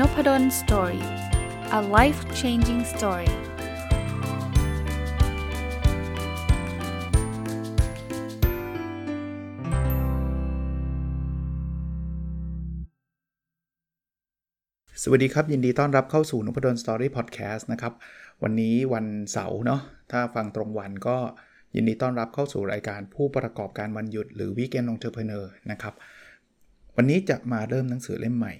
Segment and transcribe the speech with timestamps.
[0.00, 1.04] Nopadol's Story
[1.78, 3.34] a life changing story ส
[15.10, 17.92] วัสดีครับ ยินดีต้อนรับเข้าสู่ Nopadol's Story พอดแคสต์นะครับ
[18.42, 21.16] วันนี้วันเสาร์เนาะถ้าฟังตรงวันก็
[21.74, 25.94] ยินดีต้อนรับเข้าสู่รายการผู้ประกอบการวันหยุดหรือ Weekend Entrepreneur นะครับ
[26.96, 28.54] วันนี้จะมาเริ่มหนังสือเล่มใหม่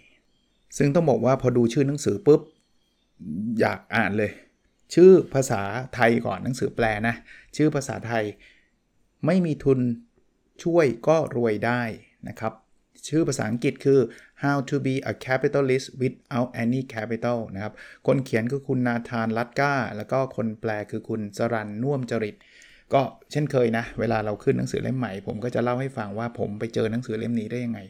[0.79, 2.41] ซึ่งต้องบอกว่าพอดูชื่อหนังสือปุ๊บ
[3.61, 4.33] อยากอ่านเลย
[4.95, 5.63] ชื่อภาษา
[5.95, 7.15] ไทยก่อนหนังสือแปลนะ
[7.57, 8.25] ชื่อภาษาไทย
[9.27, 9.79] ไม่มีทุน
[10.65, 11.83] ช่วยก็รวยได้
[12.29, 12.53] นะครับ
[13.09, 14.01] ชื่อภาษาอังกฤษคือ
[14.43, 17.75] how to be a capitalist without any capital นะครับ
[18.07, 22.37] คนเขียนคือคุณนาธานลัดก้าแล้วก็คนแปลคือคุณสรันน่วมจริต
[22.95, 23.03] ก็
[23.33, 27.81] เช่นเคยนะ เวลาเราขึ้นหนังสือเล่มใหม่ ผมก็จะเล่าให้ฟังว่าผมไปเจอหนังสือเล่มนี้ได้ยังไง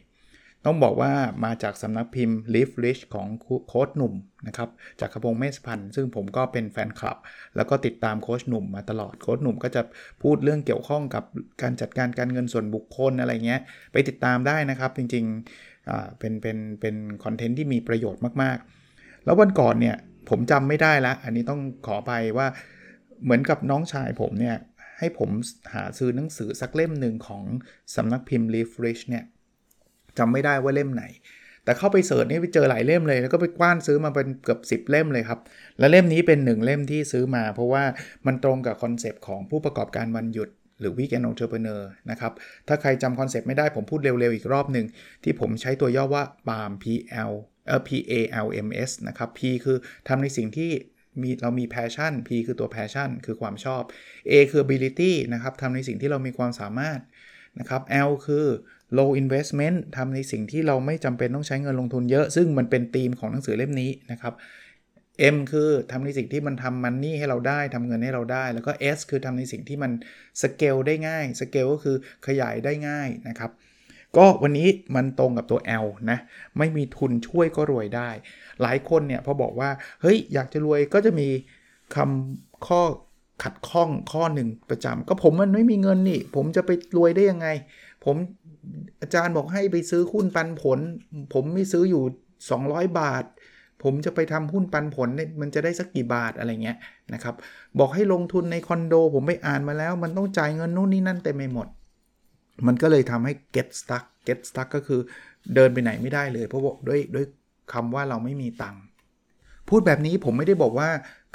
[0.66, 1.12] ต้องบอกว่า
[1.44, 3.28] มาจากสำนักพิมพ์ Leaf Rich ของ
[3.68, 4.14] โค้ชหนุ่ม
[4.46, 4.68] นะครับ
[5.00, 7.18] จากขพงเมสพันธ์ซึ่งผมก็เป็นแฟนคลับ
[7.56, 9.82] แล้วก็ติดตามโค้ชหนุ่มมาตลอดโค้ชหนุ่มก็จะ
[10.22, 11.24] พูดเรื่องเกี่ยวข้องกับ
[11.62, 13.60] การจัดการการเงินส่วนบุคคลอะไรเงี้ย
[13.92, 19.96] ไปติดตามได้นะครับ จริงๆเป็นเป็นเป็นคอนเทนต์ที่มีประโยชน์มากๆ แล้ววันก่อนเนี่ย
[20.28, 22.46] ผมจำไม่ได้ละอันนี้ต้องขอไปว่า
[23.24, 24.56] เหมือนกับน้องชายผมเนี่ย
[24.98, 25.30] ให้ผม
[25.74, 27.44] หาซื้อหนังสือสักเล่มหนึ่งของ
[27.96, 29.24] สำนักพิมพ์ Live Rich เนี่ย
[30.18, 31.04] จำไม่ได้ว่าเล่มไหน
[31.64, 35.40] แต่เข้าไป search นี่ไปเจอหลายเล่มเลยแล้วก็ไปกว้านซื้อมาเป็นเกือบ 10 เล่มเลยครับ
[35.78, 37.84] และเล่มนี้เป็นหนึ่งเล่มที่ซื้อมา เพราะว่า
[38.26, 40.48] มันตรงกับ concept ของผู้ประกอบการวันหยุด
[40.80, 42.32] หรือ Weekend Entrepreneur นะครับ
[42.68, 44.86] ถ้าใครจำ concept ไม่ได้ผมพูดเร็ว ๆ อีกรอบหนึ่ง
[45.24, 47.32] ที่ผมใช้ตัวย่อว่า PALM PL
[47.66, 48.12] เอ่อ P A
[48.46, 49.76] L M S นะครับ P คือ
[50.08, 50.70] ทำในสิ่งที่
[51.22, 53.82] มีเรามี passion P คือตัว passion คือความชอบ
[54.30, 56.98] A คือ ability นะครับทำในสิ่งที่เรามีความสามารถ
[57.60, 58.46] นะครับ L คือ
[58.98, 64.34] low investment ทำในสิ่งที่เราไม่จำเป็นต้องใช้เงินลงทุนเยอะ ซึ่งมันเป็นธีมของหนังสือเล่มนี้นะครับ
[65.34, 69.92] M คือทำในสิ่งที่มันทำมันนี่ให้เราได้ทำเงินให้เราได้ แล้วก็ S คือทำในสิ่งที่มัน
[70.42, 71.96] สเกลได้ง่ายสเกลก็คือ
[72.26, 73.50] ขยายได้ง่ายนะครับ
[74.16, 76.18] ก็วันนี้มันตรงกับตัว L นะ
[76.58, 78.10] ไม่มีทุนช่วยก็รวยได้
[78.62, 79.70] หลายคนเนี่ยพอบอกว่า
[80.02, 81.28] เฮ้ยอยากจะรวยก็จะมี
[81.94, 82.82] คำข้อ
[83.42, 87.48] ขัดข้องข้อหนึ่งประจำก็ผมมันไม่มีเงินนี่ ผมจะไปรวยได้ยังไง
[88.04, 88.16] ผม
[89.00, 90.78] อาจารย์บอกให้ไปซื้อหุ้นปันผล
[91.32, 92.02] ผมไม่ซื้ออยู่
[92.50, 93.24] 200 บาท
[93.82, 96.78] ผมจะไปทำหุ้นปันผลเนี่ยมันจะได้สักกี่บาทอะไรเงี้ย
[97.14, 97.34] นะครับ
[97.78, 101.66] บอกให้ลงทุนในคอนโด ผมไปอ่านมาแล้ว มันต้องจ่ายเงินนู่นนี่นั่นเต็มไปหมด
[102.66, 105.00] มันก็เลยทำให้ get stuck get stuck ก็คือ
[105.54, 107.26] เดินไปไหนไม่ได้เลย เพราะว่าด้วยด้วย
[107.72, 108.82] คำว่าเราไม่มีตังค์
[109.68, 110.88] พูดแบบนี้ผมไม่ได้บอกว่า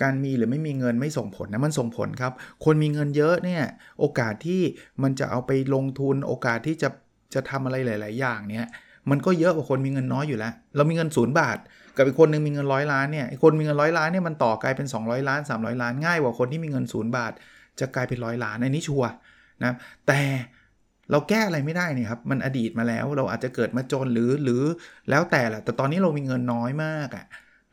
[0.03, 2.33] การมีหรือไม่มีเงินไม่ส่งผลนะมันส่งผลครับ
[2.65, 3.63] คนมีเงินเยอะเนี่ย
[3.99, 4.61] โอกาสที่
[5.03, 6.89] มันจะเอาไปลงทุนโอกาสที่จะ
[7.33, 8.67] จะทำอะไรหลาย ๆ อย่างเนี่ย
[9.09, 11.57] มันก็เยอะกว่าคนมีเงินน้อยอยู่แล้ว เรามีเงินศูนย์บาท
[11.97, 17.33] กับอีกคนนึงมีเงินร้อยล้านเนี่ยคนมีเงินร้อยล้านเนี่ยมันต่อกลายเป็น 200 ล้าน 300 ล้านง่ายกว่าคนที่มีเงินศูนย์บาท
[17.79, 19.03] จะกลายเป็นร้อยล้านในนี้ชัว
[19.63, 19.73] นะ
[20.07, 20.21] แต่
[21.11, 24.63] เราแก้อะไรไม่ได้นี่ครับมันอดีตมาแล้วเราอาจจะเกิดมาจนหรือหรือ
[25.09, 27.25] แล้วแต่แหละแต่ตอนนี้เรามีเงินน้อยมากอะ่ะ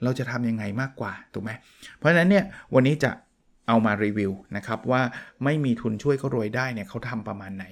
[0.04, 1.50] เราจะทำยังไงมากกว่าถูกไหม
[1.96, 2.44] เพราะฉะนั้นเนี่ย
[2.74, 3.10] วันนี้จะ
[3.68, 5.02] เอามารีวิวนะครับว่า
[5.44, 7.64] ไม่มีทุนช่วยเขารวยได้เนี่ยเขาทำประมาณไหน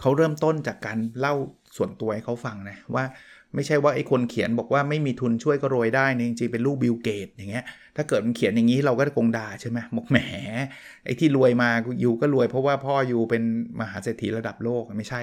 [0.00, 1.34] เขาเริ่มต้นจากการเล่า
[1.76, 3.04] ส่วนตัวให้เขาฟังนะว่า
[3.54, 7.64] ไม่ใช่ว่าไอ้คนเขียนบอกว่าไม่มีทุนช่วยก็รวยได้เนี่ยจริงๆเป็นลูกบิลเกตอย่างเงี้ย
[7.96, 10.18] ถ้าเกิดมันเขียนอย่างนี้เราก็คงด่าใช่ไหมบอกแหม
[11.04, 11.68] ไอ้ที่รวยมา
[12.00, 13.42] อยู่ก็รวยเพราะว่าพ่ออยู่เป็น
[13.80, 15.20] มหาเศรษฐีระดับโลกไม่ใช่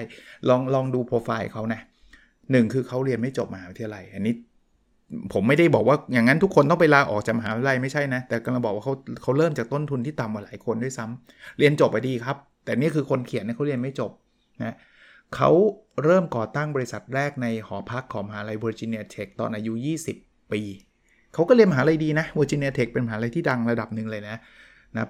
[0.48, 1.80] ลองลองดูโปรไฟล์เขานะ
[2.50, 4.34] หนึ่งคือเขาเรียนไม่จบมหาวิทยาลัยอันนี้
[5.32, 14.10] ผมไม่ได้บอกว่าอย่างนั้นทุกคนต้องไปลาออกจากมหาวิทยาลัยไม่ใช่นะ แต่กำลังบอกว่าเขาเขาเริ่มจากต้นทุนที่ต่ำกว่าหลายคนด้วยซ้ำเรียนจบไปดีครับ แต่นี่คือคนเขียนเนี่ยเขาเรียนไม่จบ
[14.62, 14.76] นะ
[15.34, 15.50] เขา
[16.04, 19.72] เริ่มก่อตั้งบริษัทแรกในหอพักของมหาลัยเวอร์จิเนียเทคตอนอายุ
[20.12, 20.62] 20 ปี
[21.34, 24.36] เขาก็เรียนมหาลัยดีนะเวอร์จิเนียเทคเป็นมหาลัยที่ดังระดับหนึ่งเลยนะ
[24.96, 25.08] นะ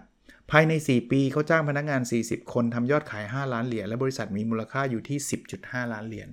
[0.50, 5.18] ภายใน 4 ปีเขาจ้างพนักงาน 40 คนทำยอดขาย 5 ล้านเหรียญและบริษัทมีมูลค่าอยู่ที่
[5.56, 6.28] 10.5 ล้านเหรียญ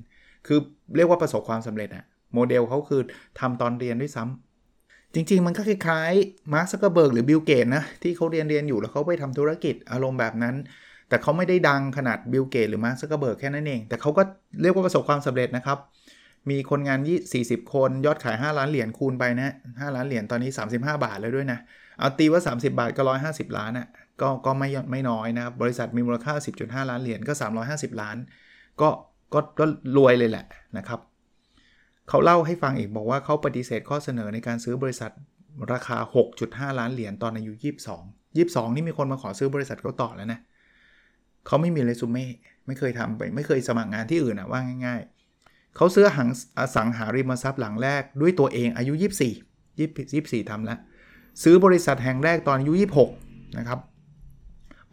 [0.47, 0.59] คือ
[0.95, 3.01] เรียกว่าประสบความสำเร็จอะ โมเดลเขาคือ
[3.39, 10.55] ทำตอนเรียนด้วยซ้ำจริง ๆ มันก็คล้ายๆมาร์คซักเกอร์เบิร์กหรือบิลเกตนะที่เขาเรียนเรียนอยู่แล้วเขาไปทำธุรกิจอารมณ์แบบนั้น
[11.09, 14.21] แต่เขาไม่ได้ดังขนาดบิลเกตหรือมาร์คซักเกอร์เบิร์กแค่นั้นเอง แต่เขาก็
[14.61, 15.77] เรียกว่าประสบความสำเร็จนะครับ
[16.49, 21.59] มีคนงานยี่40คนยอดขาย 5 ล้านเหรียญคูณไปนะ5ล้านเหรียญตอนนี้ 35 บาทแล้วด้วยนะ
[21.99, 23.87] เอาตีว่า 30 บาทก็ 150 ล้านอะ่ะ
[24.21, 27.33] ก็ก็ไม่ไม่น้อยนะครับ บริษัทมีมูลค่า 10.5 ล้านเหรียญก็
[27.67, 28.17] 350 ล้าน
[28.81, 28.89] ก็
[29.33, 29.65] ก็ก็
[29.97, 30.45] รวยเลยแหละ
[30.77, 30.99] นะครับ
[32.13, 35.11] เขาเล่าให้ฟังอีกบอกว่าเขาปฏิเสธข้อเสนอในการซื้อบริษัท
[35.71, 35.97] ราคา
[36.37, 37.51] 6.5 ล้านเหรียญตอนอายุ
[37.95, 40.39] 22 22 นี่มีคนมาขอซื้อบริษัทเขาต่อแล้วนะ
[41.47, 42.25] เขาไม่มีเรซูเม่
[42.67, 45.01] ไม่เคยทำไปไม่เคยสมัครงานที่อื่นอะว่าง่าย
[45.37, 48.93] ๆ เขาซื้อหังอสังหาริมทรัพย์หลังแรกด้วยตัวเองอายุ
[49.69, 50.79] 24 24ทำแล้ว
[51.43, 52.73] ซื้อบริษัทแห่งแรกตอนอายุ
[53.15, 53.79] 26 นะครับ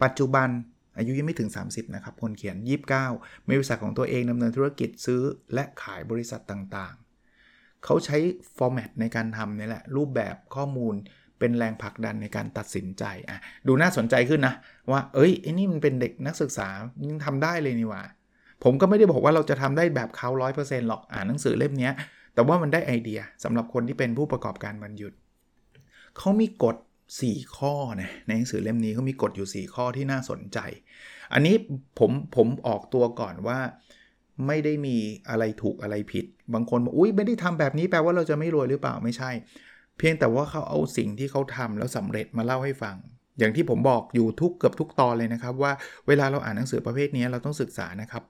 [0.03, 0.49] ปัจจุบัน
[0.97, 2.55] อายุยังไม่ถึง 30 นะครับ คนเขียน
[3.03, 5.21] 29 มีบริษัทของตัวเองดำเนินธุรกิจซื้อ
[5.53, 7.08] และขายบริษัทต่างๆ
[7.85, 8.17] เขาใช้
[8.57, 10.95] ฟอร์แมตในการทำนี่แหละ รูปแบบข้อมูล
[11.39, 13.37] เป็นแรงผลักดันในการตัดสินใจอะ
[13.67, 14.55] ดูน่าสนใจขึ้นนะ
[14.91, 16.67] ว่าเอ้ยไอ้นี่มันเป็นเด็กนักศึกษา
[17.09, 18.03] ยังทำได้เลยนี่ว่า
[18.63, 21.91] ผมก็ไม่ได้บอกว่าเราจะทำได้แบบเขาร้อยเปอร์เซ็นต์หรอกอ่านหนังสือเล่มนี้
[22.33, 25.13] แต่ว่ามันได้ไอเดียสำหรับคนที่เป็นผู้ประกอบการวันหยุด
[26.17, 26.75] เขามีกฎ
[27.17, 30.59] 4 ข้อนะในหนังสือเล่มนี้เขามีกฎอยู่ 4 ข้อที่น่าสนใจ
[31.33, 31.55] อันนี้
[31.99, 33.59] ผมผมออกตัวก่อนว่า
[34.47, 34.95] ไม่ได้มี
[35.29, 39.31] อะไรถูกอะไรผิด บางคนบอกอุ้ยไม่ได้ทำแบบนี้แปลว่าเราจะไม่รวยหรือเปล่าไม่ใช่
[39.97, 42.95] เพียงแต่ว่าเขาเอาสิ่งที่เขาทำแล้วสำเร็จมาเล่าให้ฟัง
[43.39, 45.71] อย่างที่ผมบอกอยู่ทุกเกือบทุกตอนเลยนะครับ ว่า
[46.07, 48.23] เวลาเราอ่านหนังสือประเภทนี้เราต้องศึกษานะครับ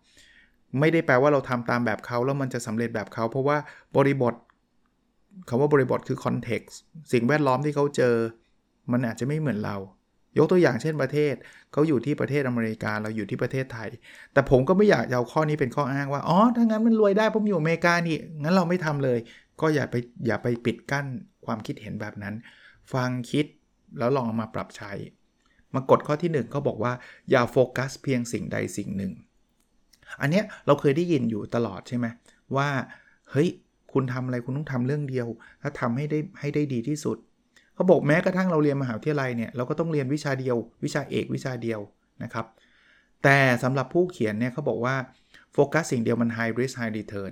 [0.80, 3.58] ไม่ได้แปลว่าเราทำตามแบบเขาแล้วมันจะสำเร็จแบบเขาเพราะว่า
[3.98, 4.34] บริบท
[5.50, 6.74] คำว่าบริบทคือ context
[7.12, 8.16] สิ่งแวดล้อมที่เขาเจอ
[8.92, 9.78] มันอาจจะไม่เหมือนเรา
[10.38, 11.34] ยกตัวอย่างเช่นประเทศ
[11.72, 13.90] เขาอยู่ที่ประเทศอเมริกาเราอยู่ที่ประเทศไทย
[14.34, 19.20] แต่ผมก็ไม่อยากเอาข้อนี้เป็นข้ออ้างว่าอ๋อถ้างั้นมันรวยได้ผมอยู่อเมริกานี่งั้นเราไม่ทำเลย
[19.62, 19.96] ก็อย่าไป
[20.28, 21.06] อย่าไปปิดกั้น
[21.46, 22.36] ความคิดเห็นแบบนั้น
[22.94, 23.46] ฟังคิด
[23.98, 24.92] แล้วลองเอามาปรับใช้
[25.74, 26.94] มากฎข้อที่1เขาบอกว่า
[27.32, 29.12] อย่าโฟกัสเพียงสิ่งใดสิ่งหนึ่ง
[30.22, 32.06] อันเนี้ยเราเคยได้ยินอยู่ตลอดใช่ไหม
[32.56, 32.70] ว่า
[33.32, 33.50] เฮ้ย
[33.94, 35.28] คุณทำอะไรคุณต้องทำเรื่องเดียว
[35.62, 37.18] ถ้าทำให้ได้ให้ได้ดีที่สุด
[37.80, 41.80] เขาบอกแม้กระทั่งเราเรียนมหาวิทยาลัยเนี่ยเราก็ต้องเรียนวิชาเดียว วิชาเอกวิชาเดียว
[42.24, 42.46] นะครับ
[43.24, 44.96] แต่สำหรับผู้เขียนเนี่ยเขาบอกว่า
[45.54, 47.32] โฟกัสสิ่งเดียวมัน high risk high return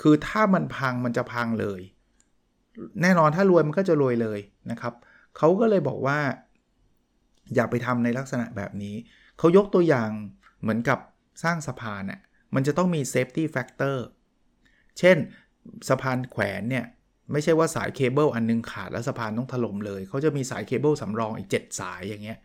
[0.00, 1.80] คือถ้ามันพังมันจะพังเลย
[3.02, 4.38] แน่นอนถ้ารวยมันก็จะรวยเลย
[4.70, 4.94] นะครับ
[5.36, 6.18] เขาก็เลยบอกว่า
[7.54, 8.94] อย่าไปทำในลักษณะแบบนี้
[9.38, 10.10] เขายกตัวอย่าง
[10.60, 10.98] เหมือนกับ
[11.42, 12.20] สร้างสะพานน่ะ
[12.54, 13.96] มันจะต้องมี safety factor
[14.98, 15.16] เช่น
[15.88, 16.84] สะพานแขวนเนี่ย
[17.32, 22.38] ไม่ใช่ว่าสายเคเบิลอันนึงขาดแล้วสะพานต้องถล่มเลย เขาจะมีสายเคเบิลสำรองอีก 7 สายอย่างเงี้ย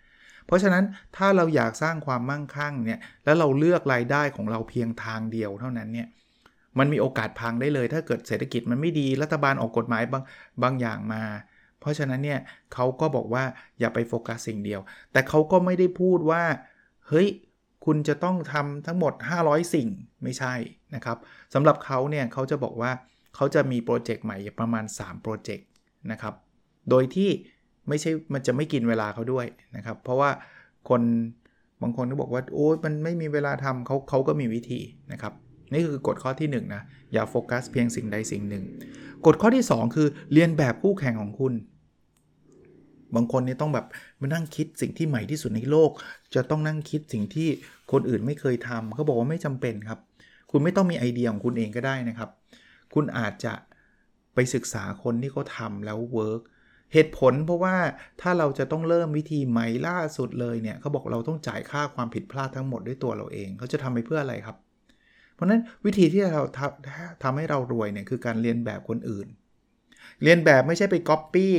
[0.46, 0.84] เพราะฉะนั้น
[1.18, 6.08] ถ้าเราอยากสร้างความมั่งคั่งเนี่ยแล้วเราเลือกรายได้ของเราเพียงทางเดียวเท่านั้นเนี่ย
[6.80, 10.24] มันมีโอกาสพังได้เลย ถ้าเกิดเศรษฐกิจมันไม่ดีรัฐบาลออกกฎหมายบาง
[10.64, 11.24] บางอย่างมา
[11.80, 12.40] เพราะฉะนั้นเนี่ย
[12.74, 13.44] เขาก็บอกว่า
[13.80, 14.82] อย่าไปโฟกัสสิ่งเดียว
[15.12, 16.44] แต่เขาก็ไม่ได้พูดว่า
[17.08, 17.28] เฮ้ย
[17.86, 19.14] คุณจะต้องทำทั้งหมด
[19.44, 19.90] 500 สิ่ง
[20.24, 20.54] ไม่ใช่
[20.96, 21.18] นะครับ
[21.54, 22.92] สำหรับเขาเนี่ยเขาจะบอกว่า
[23.38, 25.68] เขาจะมีโปรเจกต์ใหม่ประมาณ3โปรเจกต์
[26.12, 26.34] นะครับ
[26.90, 27.30] โดยที่
[27.88, 29.46] ไม่ใช่มันจะไม่กินเวลาเขาด้วย
[29.76, 30.30] นะครับ เพราะว่า
[30.90, 31.02] คน
[31.82, 34.80] บางคนก็บอกว่าโอ้มันไม่มีเวลาทำเขาเขาก็มีวิธี
[35.12, 35.34] นะครับ
[35.74, 36.82] นี่คือกฎข้อที่1นนะ
[37.14, 38.64] อย่าโฟกัสเพียงสิ่งใดสิ่งหนึ่ง
[39.26, 41.54] กฎข้อที่ 2 คือเรียนแบบคู่แข่งของคุณ
[43.16, 43.86] บางคนนี่ต้องแบบ
[44.22, 45.92] มานั่งคิดสิ่งที่ใหม่ที่สุดในโลก
[46.36, 47.50] จะต้องนั่งคิดสิ่งที่
[47.92, 50.00] คนอื่นไม่เคยทำเขาบอกว่าไม่จำเป็นครับ
[50.52, 52.30] คุณไม่ต้องมีไอเดียของคุณเองก็ได้นะครับ
[52.94, 53.54] คุณอาจจะ
[54.36, 56.42] ไปศึกษาคนที่เขาทำแล้ว work
[56.94, 57.76] เหตุผลเพราะว่า
[58.22, 64.58] ถ้าเราจะต้องเริ่มวิธีใหม่ล่าสุดเลยเนี่ยเขาบอกเราต้องจ่ายค่าความผิดพลาดทั้งหมดด้วยตัวเราเองเขาจะทำไปเพื่ออะไรครับ
[65.34, 69.28] เพราะนั้นวิธีที่เราทำทำให้เรารวยเนี่ยคือการเลียนแบบคนอื่น
[70.24, 71.56] เลียนแบบไม่ใช่ไปก๊อปปี้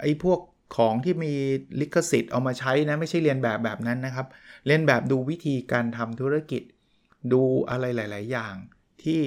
[0.00, 0.40] ไอ้พวก
[0.76, 1.32] ของที่มี
[1.80, 4.26] ลิขสิทธิ์เอามาใช้นะไม่ใช่เลียนแบบแบบนั้นนะครับ
[4.66, 6.62] เลียนแบบดูวิธีการทำธุรกิจ
[7.32, 8.54] ดูอะไรหลาย ๆ อย่าง
[9.02, 9.20] ที่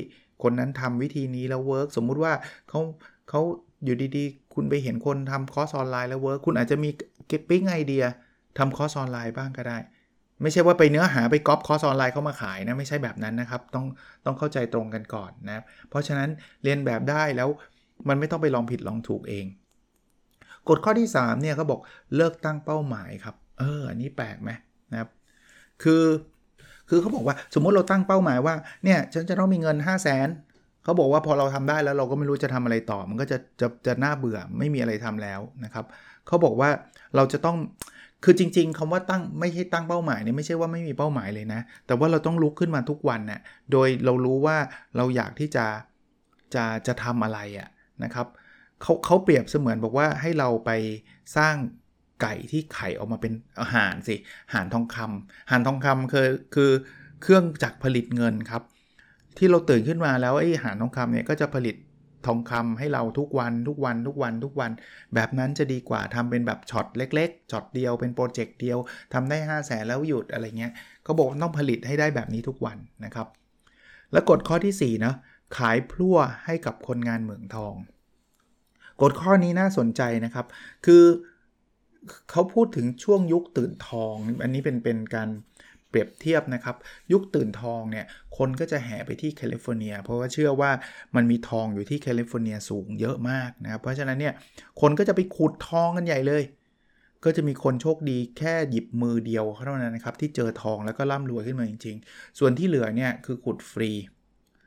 [0.43, 2.33] คนนั้นทำวิธีนี้แล้ว work สมมุติว่า
[2.69, 2.79] เขา
[3.29, 3.41] เขา
[3.83, 6.89] อยู่ดีๆ คุณไปเห็นคนทำคอร์สออนไลน์แล้ว work คุณอาจจะมี
[7.27, 8.03] เก็ตปิ๊งไอเดีย
[8.57, 9.77] ทำคอร์สออนไลน์บ้างก็ได้
[10.41, 13.85] ไม่ใช่ว่าไปเนื้อหาไปก๊อปคอร์สออนไลน์เข้ามาขายนะไม่ใช่แบบนั้นนะครับ ต้อง
[14.25, 16.29] ต้องเข้าใจตรงกันก่อนนะ เพราะฉะนั้น
[16.63, 17.49] เลียนแบบได้แล้ว
[18.07, 19.45] มันไม่ต้องไปลองผิดลองถูกเอง
[20.69, 21.79] กฎข้อที่ 3 เนี่ยเขาบอก
[22.15, 24.51] เลิกตั้งเป้าหมายครับ เอออันนี้แปลกไหม
[24.91, 25.09] นะครับ
[25.83, 26.03] คือ
[26.93, 30.27] คือเขาบอกว่าสมมติเราตั้งเป้าหมายว่าเนี่ยฉันจะต้องมีเงิน 5 0 0แสน
[30.83, 35.85] เขาบอกว่าพอเราทำได้แล้วเราก็ไม่รู้จะทำอะไรต่อ มันก็จะจะจะน่าเบื่อไม่มีอะไรทำแล้วนะครับ
[36.27, 36.69] เขาบอกว่า
[37.15, 37.57] เราจะต้อง
[38.23, 44.57] คือจริง ๆคำว่าตั้งไม่ใช่ตั้งเป้าหมายเนี่ยไม่ใช่ว่าไม่มีเป้าหมายเลยนะ แต่ว่าเราต้องลุกขึ้นมาทุกวันนะ่ะโดยเรารู้ว่า
[44.97, 45.65] เราอยากที่จะ
[46.53, 47.69] จะจะทำอะไรอะ
[48.03, 48.27] นะครับ
[48.81, 50.71] เขาเขาเปรียบเสมือนบอกว่าให้เราไป
[51.37, 51.55] สร้าง
[52.23, 54.15] ไก่ที่ไข่ออกมาเป็นอาหารสิ
[54.53, 56.71] หานทองคำหานทองคำคือคือ
[57.21, 58.63] เครื่องจักรผลิตเงินครับ
[59.37, 61.75] ที่เราตื่นขึ้นมาแล้วไอ้หานทองคำเนี่ยก็จะผลิต
[62.27, 64.71] ทองคำให้เราทุกวันทุกวันทุกวันทุกวัน
[65.15, 68.77] แบบนั้นจะดีกว่าทำเป็นแบบช็อตเล็กๆช็อตเดียวเป็นโปรเจกต์เดียว
[69.13, 73.27] ทำได้5้าแสนแล้วหยุดอะไรเงี้ยเขาบอกต้องผลิตให้ได้แบบนี้ทุกวันนะครับ
[74.11, 75.13] แล้วกฎข้อที่4นะ
[75.57, 77.73] ขายพลั่วให้กับคนงานเหมืองทอง
[79.01, 80.45] กฎข้อนี้น่าสนใจนะครับ
[80.85, 81.03] คือ
[82.31, 85.29] เขาพูดถึงช่วงยุคตื่นทอง อันนี้เป็นเป็นการ
[85.89, 86.75] เปรียบเทียบนะครับ
[87.11, 88.05] ยุคตื่นทองเนี่ย
[88.37, 90.71] คนก็จะแห่ไปที่แคลิฟอร์เนีย เพราะว่าเชื่อว่า
[91.15, 94.33] มันมีทองอยู่ที่แคลิฟอร์เนียสูงเยอะมากนะครับ เพราะฉะนั้นเนี่ย
[94.81, 96.43] คนก็จะไปขุดทองกันใหญ่เลย
[97.25, 103.91] ก็จะมีคนโชคดีแค่หยิบมือเดียวเท่านั้นนะครับที่เจอทองแล้วก็ร่ำรวยขึ้นมาจริง ๆ ส่วนที่เหลือเนี่ยคือขุดฟรี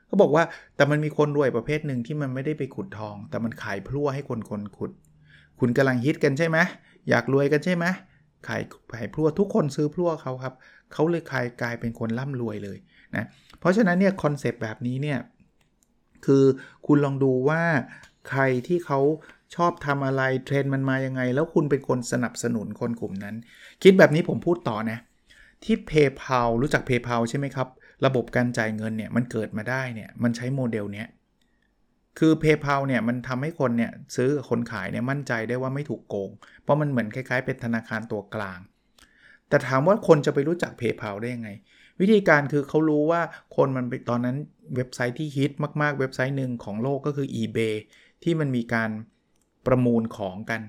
[0.07, 0.45] เขาบอกว่า
[0.77, 4.91] แต่มันมีคนรวยประเภทหนึ่งที่มันไม่ได้ไปขุดทอง แต่มันขายพลั่วให้คนคนขุด
[5.61, 6.59] ขุดกำลังฮิตกันใช่ไหม
[7.11, 7.85] อยากรวยกันใช่ไหม
[8.47, 8.63] ขาย
[8.95, 10.55] ขายพลั่วทุกคนซื้อพลั่วเขาครับ
[10.93, 12.79] เขาเลยกลายกลายเป็นคนร่ำรวยเลย
[13.17, 13.25] นะ
[13.59, 15.19] เพราะฉะนั้นเนี่ย concept แบบนี้เนี่ย
[16.27, 16.45] คือ
[16.87, 17.63] คุณลองดูว่า
[18.29, 19.01] ใครที่เขา
[19.57, 23.35] ชอบทำอะไรเทรนด์มันมายังไง แล้วคุณเป็นคนสนับสนุนคนกลุ่มนั้น
[23.83, 24.99] คิดแบบนี้ผมพูดต่อนะ
[25.65, 27.69] ที่ PayPal รู้จัก PayPal ใช่ไหมครับ
[28.07, 31.07] ระบบการจ่ายเงินเนี่ยมันเกิดมาได้เนี่ยมันใช้โมเดลเนี้ย
[32.19, 36.31] คือ PayPal เนี่ยมันทำให้คนเนี่ยซื้อกับคนขายเนี่ยมั่นใจได้ว่าไม่ถูกโกง
[36.63, 38.61] เพราะมันเหมือนคล้ายๆ เป็นธนาคารตัวกลาง
[39.49, 41.51] แต่ถามว่าคนจะไปรู้จัก PayPal ได้ยังไง
[42.01, 43.21] วิธีการคือเขารู้ว่า
[43.57, 44.37] คนมันไปตอนนั้น
[44.77, 47.75] เว็บไซต์ที่ฮิตมากๆ เว็บไซต์หนึ่งของโลกก็คือ eBay
[48.23, 48.91] ที่มันมีการ
[49.67, 50.61] ประมูลของกัน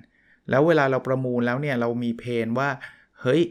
[0.50, 2.70] แล้วเวลาเราประมูลแล้วเนี่ยเรามีเพนว่า
[3.22, 3.42] เฮ้ย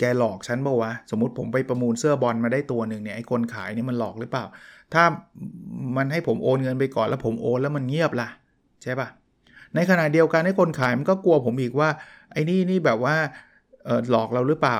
[0.00, 4.44] แกหลอกฉันเปล่าวะ สมมติผมไปประมูลเสื้อบอลมาได้ตัวหนึ่งเนี่ยไอ้คนขายเนี่ยมันหลอกหรือเปล่า
[4.94, 5.04] ถ้า
[5.96, 8.28] มันให้ผมโอนเงินไปก่อนแล้วผมโอนแล้วมันเงียบล่ะ
[8.82, 9.08] ใช่ปะ
[9.74, 11.88] ในขณะเดียวกันไอ้คนขายมันก็กลัวผมอีกว่า
[12.32, 13.16] ไอ้นี่นี่แบบว่า
[14.10, 14.78] หลอกเราหรือเปล่า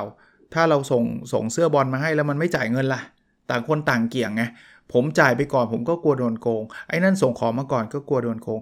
[0.54, 3.00] ถ้าเราส่งส่งเสื้อบอลมาให้แล้วมันไม่จ่ายเงินล่ะ
[3.50, 4.42] ต่างคนต่างเกี่ยงไง
[4.92, 8.60] ผมจ่ายไปก่อนผมก็กลัวโดนโกง ไอ้นั่นส่งของมาก่อนก็กลัวโดนโกง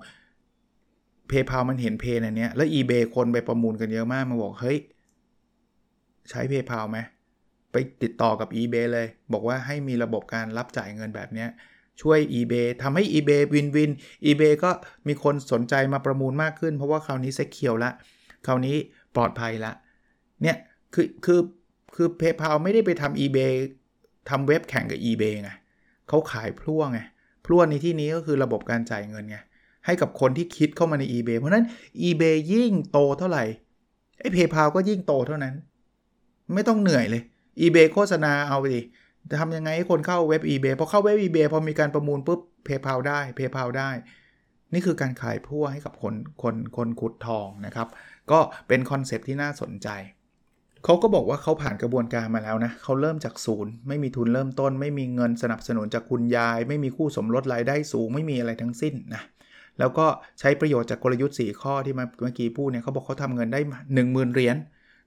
[1.31, 4.79] PayPal มันเห็นเพนอันเนี้ยแล้ว eBay คนไปประมูลกันเยอะมากมาบอก เฮ้ย
[6.31, 6.99] ใช้ PayPal ไหม
[7.75, 11.47] ไปติดต่อกับ eBay เลย บอกว่าให้มีระบบการรับจ่ายเงินแบบนี้
[12.01, 13.91] ช่วย eBay ทำให้ eBay วินวิน
[14.27, 14.71] eBay ก็
[15.07, 17.91] มีคนสนใจมาประมูลมากขึ้น เพราะว่าคราวนี้เซ็กเคียวละ
[18.47, 18.77] คราวนี้
[19.15, 19.73] ปลอดภัยละ
[20.43, 20.57] เนี่ย
[20.95, 21.41] คือคือ
[21.95, 23.53] คือ PayPal ไม่ได้ไปทำ eBay
[24.31, 25.51] ทำเว็บแข่งกับ eBay ไง
[26.09, 27.01] เขาขายพลั่วไง
[27.45, 29.39] พลั่วในที่นี้ก็คือระบบการจ่ายเงินไง
[29.87, 31.65] ให้กับคนที่คิดเข้ามาใน eBay เพราะนั้น
[32.09, 33.45] eBay ยิ่งโตเท่าไหร่
[34.21, 35.55] ไอ้ PayPal ก็ยิ่งโตเท่านั้น
[36.55, 37.23] ไม่ต้องเหนื่อยเลย
[37.61, 38.83] eBay โฆษณาเอาไปดิ
[39.31, 43.91] จะทำยังไงให้คนเข้าเว็บ eBay พอเข้าเว็บ eBay พอมีการประมูลปุ๊บ PayPal ได้ PayPal ได้
[44.73, 47.89] นี่คือการขายพั่วให้กับคนคนคนขุดทองนะครับ
[48.31, 49.89] ก็เป็นคอนเซปที่น่าสนใจ
[50.85, 59.23] เขาก็บอกว่าเขาผ่านกระบวนการมาแล้วนะเขาเริ่มจากศูนย์ ไม่มีทุนเริ่มต้น ไม่มีเงินสนับสนุนจากคุณยาย ไม่มีคู่สมรสรายได้สูง ไม่มีอะไรทั้งสิ้นนะ
[59.79, 60.07] แล้วก็
[60.41, 63.61] ใช้ประโยชน์จากกลยุทธ์ 4 ข้อที่เมื่อกี้พูดเนี่ยเขาบอกเขาทำเงินได้
[63.95, 64.57] 1 0,000 เหรียญ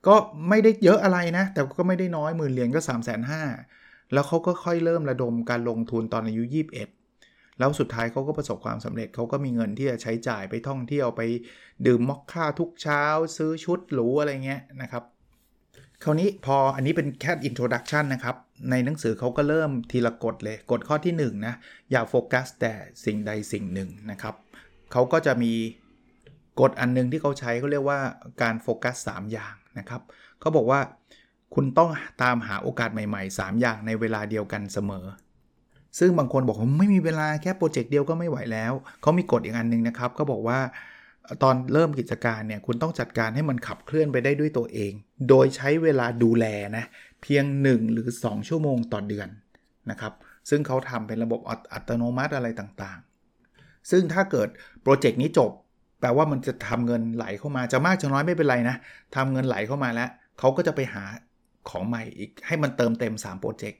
[0.07, 0.15] ก็
[0.49, 3.21] ไม่ได้เยอะอะไรนะ แต่ก็ไม่ได้น้อยหมื่นเหรียญก็ 3 5 0 0
[3.63, 6.43] 0แล้วเขาก็ค่อยเริ่มระดมการลงทุนตอนอายุ
[7.01, 11.21] 21 แล้วสุดท้ายเขาก็ประสบความสำเร็จเขาก็มีเงินที่จะใช้จ่ายไปท่องเที่ยวไป
[11.87, 13.03] ดื่มมอคค่าทุกเช้า
[13.37, 15.03] ซื้อชุดหรูอะไรเงี้ยนะครับ
[16.03, 18.35] คราวนี้พออันนี้เป็นแค่ introduction นะครับ
[18.71, 21.55] ในหนังสือเขาก็เริ่มทีละกฎเลย กฎข้อที่1นะ
[21.91, 22.73] อย่าโฟกัสแต่
[23.05, 24.35] สิ่งใดสิ่งหนึ่งนะครับ
[24.91, 25.53] เขาก็จะมี
[26.61, 27.99] กฎอันนึงที่เขาใช้เขาเรียกว่า
[28.41, 30.01] การโฟกัส 3 อย่าง นะครับ
[30.39, 30.79] เขาบอกว่า
[31.55, 31.89] คุณต้อง
[32.23, 35.05] ตามหาโอกาสใหม่ๆ 3 อย่างในเวลาเดียวกันเสมอ
[35.99, 40.59] ซึ่งบางคนบอกว่าไม่มีเวลาแค่ project เดียวก็ไม่ไหวแล้ว เขามีกฎอีกอันนึงนะครับเขาบอกว่า
[41.43, 44.91] ตอนเริ่มกิจการเนี่ยคุณต้องจัดการให้มันขับเคลื่อนไปได้ด้วยตัวเอง
[45.29, 46.45] โดยใช้เวลาดูแล
[46.77, 46.85] นะ
[47.21, 49.27] เพียง 1 หรือ 2 ชั่วโมงต่อเดือน
[49.89, 50.13] นะครับ
[50.49, 51.39] ซึ่งเขาทำเป็นระบบ
[51.73, 54.49] อัตโนมัติอะไรต่างๆ ซึ่งถ้าเกิด
[54.81, 55.51] โปรเจกต์นี้จบ
[55.99, 58.75] แปลว่ามันจะทำเงินไหลเข้ามาจะมากจะน้อยไม่เป็นไรนะ
[59.15, 61.03] ทำเงินไหลเข้ามาแล้วเขาก็จะไปหา
[61.69, 63.79] ของใหม่อีกให้มันเติมเต็ม3โปรเจกต์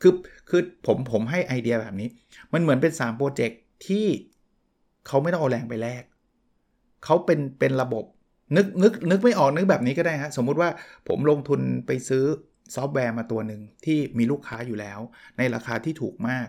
[0.00, 0.12] คือ
[0.48, 2.08] คือผมผมให้ไอเดียแบบนี้
[2.52, 4.06] มันเหมือนเป็น3 project ที่
[5.06, 6.02] เขาไม่ต้องเอาแรงไปแลก
[7.04, 8.04] เขาเป็นเป็นระบบ
[8.56, 10.70] นึกนึกนึกไม่ออกนึกแบบนี้ก็ได้ฮะสมมุติว่า
[11.08, 12.24] ผมลงทุนไปซื้อ
[12.74, 14.98] ซอฟต์แวร์มาตัวหนึ่งที่มีลูกค้าอยู่แล้ว
[15.38, 16.48] ในราคาที่ถูกมาก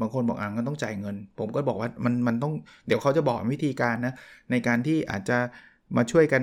[0.00, 2.52] บางคนบอกอ่าก็ต้องจ่ายเงิน ผมก็บอกว่ามันมันต้อง
[2.86, 4.14] เดี๋ยวเขาจะบอกวิธีการนะ
[4.50, 5.38] ในการที่อาจจะ
[5.96, 6.42] มาช่วยกัน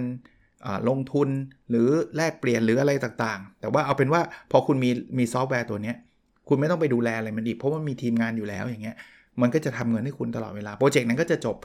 [0.89, 1.29] ลงทุน
[1.69, 5.93] หรือแลกเปลี่ยนหรืออะไรต่างๆ แต่ว่าเอาเป็นว่าพอคุณมีมีซอฟต์แวร์ตัวนี้
[6.47, 8.97] คุณไม่ต้องไปดูแลอะไรมันอีกเพราะว่ามีทีมงานอยู่แล้วอย่างเงี้ย
[9.41, 11.55] มันก็จะทำเงินให้คุณตลอดเวลา project นั้นก็จะจบ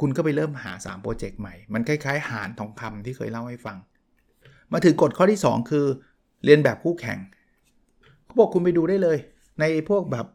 [0.00, 3.76] คุณก็ไปเริ่มหา 3 project ใหม่ มันคล้ายๆ ห่านทองคำที่เคยเล่าให้ฟัง
[4.72, 5.86] มาถึงกฎข้อที่ 2 คือ
[6.44, 7.18] เลียนแบบคู่แข่ง
[8.24, 9.18] เขาบอกคุณไปดูได้เลย
[9.60, 10.26] ในพวกแบบ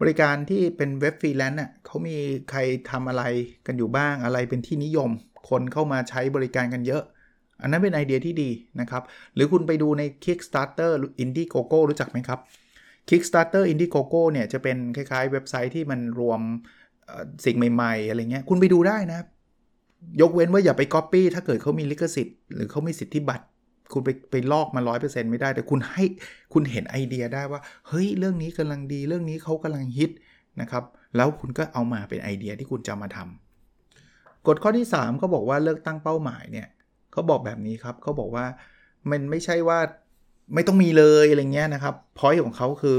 [0.00, 2.16] บริการที่เป็นเว็บฟรีแลนซ์น่ะเขามี
[2.50, 3.22] ใครทำอะไร
[3.66, 5.10] กันอยู่บ้างอะไรเป็นที่นิยม
[5.48, 7.02] คนเข้ามาใช้บริการกันเยอะ
[7.62, 9.02] อันนั้นเป็นไอเดียที่ดีนะครับ
[9.34, 12.40] หรือคุณไปดูใน Kickstarter Indiegogo รู้จักไหมครับ
[13.08, 16.40] Kickstarter Indiegogo เนี่ยจะเป็นคล้ายๆ เว็บไซต์ที่มันรวม
[17.44, 19.20] สิ่งใหม่ ๆ อะไรเงี้ย คุณไปดูได้นะ
[20.20, 23.44] ยกเว้นว่าอย่าไป Copy ถ้าเกิดเขามีลิขสิทธิ์หรือเขามีสิทธิบัตร
[23.92, 26.04] คุณไปไปลอกมา100%ไม่ได้ แต่คุณให้
[26.52, 30.10] คุณเห็นไอเดียได้ว่า เฮ้ย เรื่องนี้กำลังดี เรื่องนี้เขากำลังฮิต
[30.60, 30.84] นะครับ
[31.16, 36.68] แล้วคุณก็เอามาเป็นไอเดียที่คุณจะมาทำกฎข้อที่ 3 ก็บอกว่าเลิกตั้งเป้าหมายเนี่ย
[37.12, 38.46] เขาบอกแบบนี้ครับเขาบอกว่า
[39.10, 39.78] มันไม่ใช่ว่า
[40.54, 42.98] ไม่ต้องมีเลยอะไรเงี้ยนะครับพอยของเขาคือ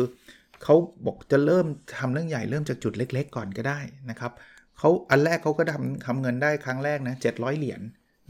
[0.63, 1.65] เขาบอกจะเริ่ม
[1.97, 4.31] ทำเรื่องใหญ่เริ่มจากจุดเล็ก ๆ ก่อนก็ได้นะครับ
[4.77, 7.81] เขาอันแรกเขาก็ทำทำเงินได้ครั้งแรกนะ700 เหรียญ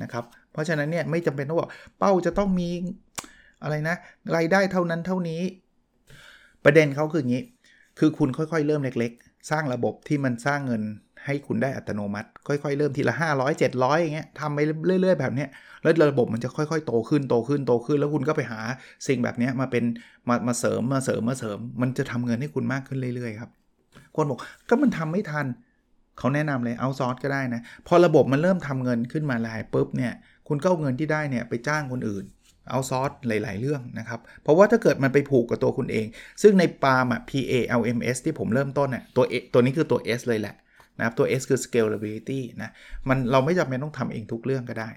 [0.03, 2.69] นะครับ เพราะฉะนั้นเนี่ยไม่จำเป็นต้องบอกเป้าจะต้องมี
[3.63, 3.95] อะไรนะ
[4.35, 5.41] รายได้เท่านั้นเท่านี้
[6.65, 7.43] ประเด็นเขาคืออย่างนี้
[7.99, 10.81] คือคุณค่อยๆ เริ่มเล็ก ๆ สร้างระบบที่มันสร้างเงิน
[11.25, 14.59] ให้คุณได้อัตโนมัติ ค่อยๆ เริ่มทีละ 500 700 อย่างเงี้ยทำไป
[15.01, 15.49] เรื่อย ๆ แบบเนี้ย
[15.83, 18.59] แล้วระบบมันจะค่อยๆ โตขึ้นโตขึ้นโตขึ้น แล้วคุณก็ไปหา
[19.07, 19.83] สิ่งแบบนี้มาเป็น
[20.29, 23.49] มามาเสริมมาเสริมมาเสริม มันจะทำเงินให้คุณมากขึ้นเรื่อยๆครับ
[24.15, 25.45] คนบอกก็มันทำไม่ทัน
[26.17, 30.13] เขาแนะนำเลยเอาซอสก็ได้นะ พอระบบมันเริ่มทำเงินขึ้นมาได้ปุ๊บเนี่ย
[30.47, 32.25] คุณก็เอาเงินที่ได้เนี่ยไปจ้างคนอื่น
[32.69, 36.05] เอาซอสหลาย ๆ เรื่องนะครับ เพราะว่าถ้าเกิดมันไปผูกกับตัวคุณเอง
[36.41, 40.55] ซึ่งในปาล์มอะ PALMS ที่ผมเริ่มต้นน่ะตัวตัวนี้คือตัว S เลยแหละ
[40.97, 42.69] นะครับตัว S คือ scalability นะ
[43.09, 44.89] มันเราไม่จำเป็นต้องทำเองทุกเรื่องก็ได้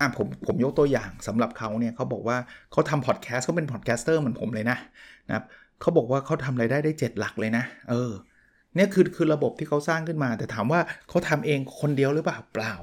[0.00, 2.36] อะผมผมยกตัวอย่างสำหรับเขาเนี่ยเขาบอกว่า
[2.72, 4.78] เขาทำพอดแคสต์เขาเป็น podcaster เหมือนผมเลยนะ
[5.28, 5.44] นะครับ
[5.80, 8.10] เขาบอกว่าเขาทำรายได้ได้ 7 หลักเลยนะ เออ
[8.74, 12.74] เนี่ยคือคือระบบที่เขาสร้างขึ้นมา แต่ถามว่าเขาทำเองคนเดียวหรือเปล่าเปล่า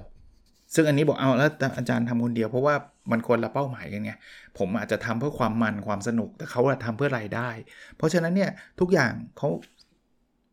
[0.76, 2.76] ซึ่งอันนี้บอกเอาแล้วอาจารย์ทำคนเดียวเพราะว่า
[3.12, 4.12] มันคนละเป้าหมายกันไง
[4.58, 7.50] ผมอาจจะทำเพื่อความมันความสนุกแต่เขาทำเพื่อรายได้
[7.98, 9.50] เพราะฉะนั้นเนี่ยทุกอย่างเขา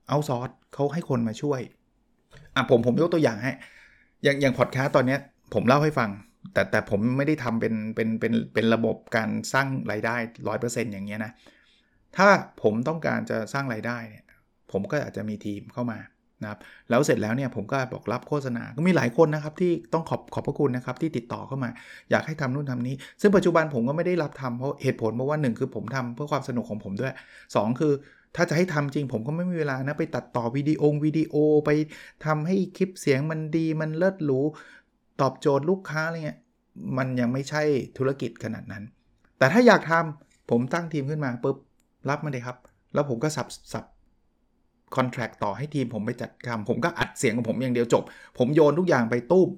[0.09, 1.61] เอาซอสเขาให้คนมาช่วย
[2.55, 3.53] อะผมผมยกตัวอย่างให้
[4.25, 5.17] อย่างอย่างพอดแคสต์ตอนนี้
[5.55, 6.11] ผมเล่าให้ฟัง
[6.53, 10.17] แต่แต่ผมไม่ได้ทำเป็นเป็นเป็นเป็นระบบการสร้างรายได้
[10.49, 11.33] ร้อยเปอร์เซ็นต์อย่างเงี้ยนะ
[12.17, 12.29] ถ้า
[12.63, 14.25] ผมต้องการจะสร้างรายได้เนี่ย
[14.73, 15.99] ผมก็อาจจะมีทีมเข้ามา
[16.43, 16.59] นะครับ
[16.91, 21.71] แล้วเสร็จแล้วเนี่ยผมก็บอกรับโฆษณา ก็มีหลายคนนะครับที่ต้องขอบขอบพระคุณนะครับที่ติดต่อเข้ามา
[22.11, 27.13] อยากให้ทำนู่นทำนี้ ซึ่งปัจจุบันผมก็ไม่ได้รับทำเพราะเหตุผลเพราะว่า 1 คือผมทำเพื่อความสนุกของผมด้วย
[27.45, 27.93] 2 คือ
[28.37, 31.35] ถ้าจะให้ทำจริงผมก็ไม่มีเวลานะ ไปตัดต่อวิดีโอวิดีโอ
[31.67, 31.71] ไป
[32.27, 34.41] ทำให้คลิปเสียงมันดีมันเลิศหรู
[35.21, 36.39] ตอบโจทย์ลูกค้าอะไรเงี้ย
[36.99, 37.63] มันยังไม่ใช่
[37.99, 38.83] ธุรกิจขนาดนั้น
[39.39, 41.57] แต่ถ้าอยากทำผมตั้งทีมขึ้นมาปุ๊บ
[42.09, 42.57] รับมาเลยครับ
[42.95, 43.85] แล้วผมก็สับสับ
[44.95, 48.03] คอนแทรคต่อให้ทีมผมไปจัดทำผมก็อัดเสียงของผมอย่างเดียวจบ
[48.39, 49.49] ผมโยนทุกอย่างไปตุ้ม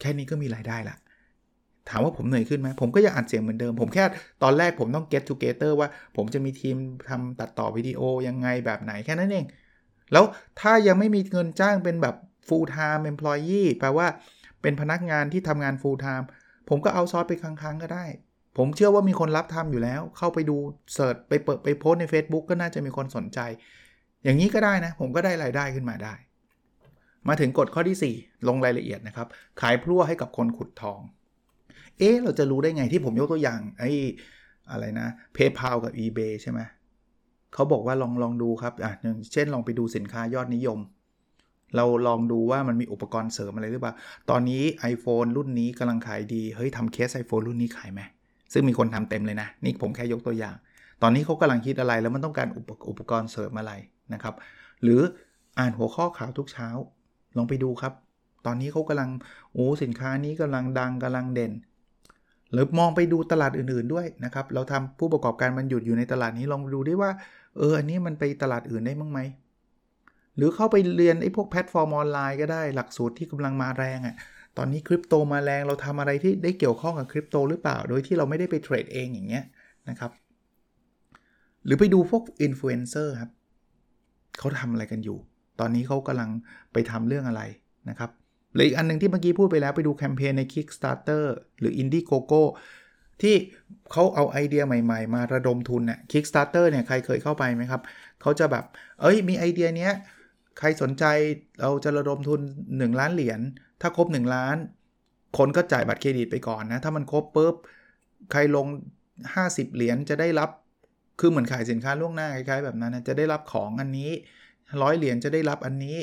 [0.00, 0.96] แค่นี้ก็มีรายได้ละ
[1.88, 4.04] ถามว่าผมเหนื่อยขึ้นไหมผมก็ยังอัดเสียงเหมือนเดิม ผมแค่
[4.42, 6.76] ตอนแรกผมต้อง get together ว่าผมจะมีทีม
[7.08, 9.46] ทำตัดต่อวิดีโอยังไงแบบไหนแค่นั้นเอง
[10.12, 10.24] แล้ว
[10.60, 12.14] ถ้ายังไม่มีเงินจ้างเป็นแบบ
[12.48, 14.06] full time employee แปลว่า
[14.62, 16.26] เป็นพนักงานที่ทำงาน full time
[16.68, 18.04] ผมก็เอาซอสไปครั้งๆก็ได้
[18.58, 20.56] ผมเชื่อว่ามีคนรับทำอยู่แล้ว เข้าไปดู
[20.94, 23.40] เสิร์ชไปเปิดไปโพสใน Facebook ก็น่าจะมีคนสนใจ
[24.24, 26.14] อย่างนี้ก็ได้นะ ผมก็ได้รายได้ขึ้นมาได้
[27.28, 29.26] มาถึงกฎข้อที่ 4 ลงรายละเอียดนะครับ
[29.60, 31.00] ขายพลั่วให้กับคนขุดทอง
[31.98, 33.90] เอ๊ะ เราจะรู้ได้ไงที่ผมยกตัวอย่างไอ้
[34.70, 36.60] อะไรนะ PayPal กับ eBay ใช่ไหม
[37.54, 40.78] เขาบอกว่าลองลองดูครับอะอย่างเช่นลองไปดูสินค้ายอดนิยม
[41.76, 43.92] เราลองดูว่ามันมีอุปกรณ์เสริมอะไรหรือเปล่า
[44.30, 48.00] ตอนนี้ iPhone รุ่นนี้กำลังขายดี เฮ้ยทำเคส iPhone รุ่นนี้ขายไหม
[48.52, 50.54] ซึ่งมีคนทำเต็มเลยนะ นี่ผมแค่ยกตัวอย่าง
[51.02, 53.72] ตอนนี้เขากำลังคิดอะไรแล้วมันต้องการอุปอุปกรณ์เสริมอะไร
[54.14, 54.34] นะครับ
[54.82, 55.00] หรือ
[55.58, 56.68] อ่านหัวข้อข่าวทุกเช้า
[57.36, 57.92] ลองไปดูครับ
[58.46, 59.10] ตอนนี้เขากำลัง
[59.52, 61.52] โอ้สินค้านี้กำลังดังกำลังเด่น
[62.52, 67.10] หรือมองไปดูตลาดอื่นๆด้วยนะครับ เราทำผู้ประกอบการมันหยุดอยู่ในตลาดนี้ลองดูได้ว่า
[67.58, 69.20] เอออันนี้มันไปตลาดอื่นได้บ้างไหม
[70.36, 74.16] หรือเข้าไปเรียนไอ้พวกแพลตฟอร์มออนไลน์ก็ได้หลักสูตรที่กำลังมาแรงอะ่ะ
[74.58, 79.44] ตอนนี้คริปโตมาแรงเราทำอะไรที่ได้เกี่ยวข้องกับคริปโตหรือเปล่า โดยที่เราไม่ได้ไปเทรดเองอย่างเงี้ย
[79.88, 80.10] นะครับ
[81.64, 83.30] หรือไปดูพวกอินฟลูเอนเซอร์ครับ
[84.38, 85.18] เขาทำอะไรกันอยู่
[85.60, 86.30] ตอนนี้เขากำลัง
[86.72, 87.42] ไปทำเรื่องอะไร
[87.88, 88.10] นะครับ
[88.54, 91.24] หรืออีกอันนึงที่เมื่อกี้พูดไปแล้วไปดูแคมเปญใน Kickstarter
[91.58, 92.42] หรือ Indiegogo
[93.22, 93.34] ที่
[93.92, 97.82] เขาเอาไอเดียใหม่ๆ มาระดมทุนเนี่ย Kickstarter เนี่ยใครเคยเข้าไปไหมครับ
[98.22, 98.64] เขาจะแบบ
[99.00, 99.92] เอ้ยมีไอเดียเนี้ย
[100.58, 101.04] ใครสนใจ
[101.60, 102.40] เราจะระดมทุน
[102.72, 103.40] 1 ล้านเหรียญ
[103.80, 104.56] ถ้าครบ 1 ล้าน
[105.38, 107.54] คนก็จ่ายบัตรเครดิตไปก่อนนะ ถ้ามันครบปุ๊บ
[108.32, 108.66] ใครลง
[109.24, 110.50] 50 เหรียญจะได้รับ
[111.20, 114.10] คือเหมือนขายสินค้าล่วงหน้าคล้ายๆแบบนั้นนะจะได้รับของอันนี้
[114.82, 115.98] ร้อยเหรียญจะได้รับอันนี้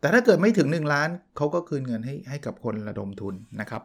[0.00, 3.82] แต่ถ้าเกิดไม่ถึง 1 ล้านเขาก็คืนเงินให้ให้กับคนระดมทุนนะครับ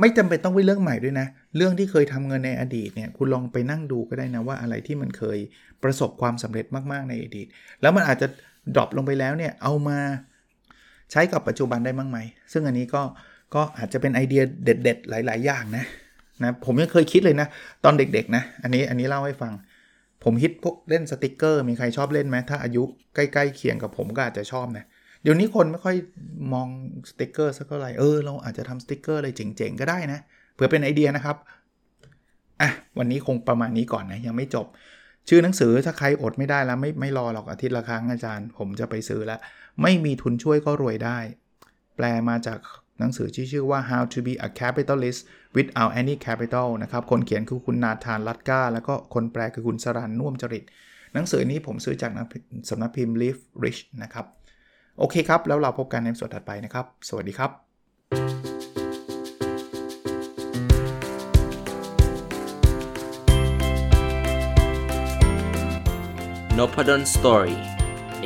[0.00, 5.38] ไม่จำเป็นต้องไปเรื่องใหม่ด้วยนะ เรื่องที่เคยทำเงินในอดีตเนี่ยคุณลองไปนั่งดูก็ได้นะว่าอะไรที่มันเคย
[5.82, 7.46] ประสบความสำเร็จมากๆในอดีต
[7.82, 8.28] แล้วมันอาจจะ
[8.74, 9.98] ดรอปลงไปแล้วเนี่ยเอามา
[11.10, 12.18] ใช้กับปัจจุบันได้มั้งไหม
[12.52, 13.02] ซึ่งอันนี้ก็
[13.54, 15.84] ก็อาจจะเป็นไอเดียเด็ด ๆ หลาย ๆ อย่างนะ
[16.44, 17.48] นะผมยังเคยคิดเลยนะ
[17.84, 19.52] ตอนเด็กๆนะ อันนี้อันนี้เล่าให้ฟัง
[20.24, 22.82] ผมฮิตพวกเล่นสติกเกอร์ มีใครชอบเล่นไหมถ้าอายุ
[23.14, 24.84] ใกล้ๆเคียงกับผมก็อาจจะชอบนะ
[25.22, 25.96] เดี๋ยวนี้คนไม่ค่อย
[26.52, 26.68] มอง
[27.10, 30.20] สติกเกอร์สักเท่าไหร่เออเราอาจจะทำสติกเกอร์อะไรเจ๋งๆก็ได้นะ
[30.54, 31.36] เพื่อเป็นไอเดียนะครับ
[32.60, 34.66] อะวันนี้คงประมาณนี้ก่อนนะยังไม่จบ
[35.28, 39.40] ชื่อหนังสือถ้าใครอดไม่ได้แล้วไม่ไม่รอหรอกอาทิตย์ละครั้งอาจารย์ ผมจะไปซื้อแล้ว
[39.82, 41.18] ไม่มีทุนช่วยก็รวยได้
[41.96, 42.58] แปลมาจาก
[42.98, 45.20] หนังสือที่ชื่อว่า How to be a capitalist
[45.56, 50.64] without any capital นะครับ คนเขียนคือคุณนาธานลัดก้าแล้วก็คนแปลคือคุณสรันน่วมจริต
[51.14, 52.10] หนังสือนี้ผมซื้อจาก
[52.70, 54.26] สำนักพิมพ์ Live Rich นะครับ
[54.98, 57.50] โอเคครับ แล้วเราพบกันในส่วนถัดไปนะครับ สวัสดีครับ
[66.58, 67.56] n o p a d o n Story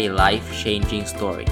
[0.04, 1.48] a life changing story